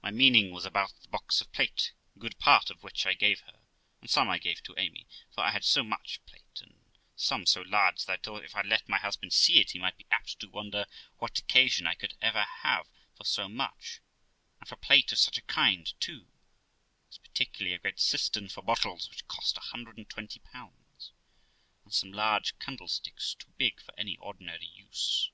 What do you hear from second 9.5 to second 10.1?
it, he might be